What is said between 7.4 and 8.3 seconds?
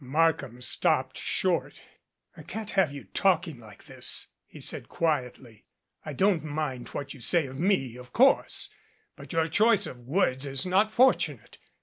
of me, of